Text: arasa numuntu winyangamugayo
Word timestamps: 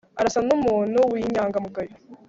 arasa 0.19 0.39
numuntu 0.47 0.99
winyangamugayo 1.11 1.93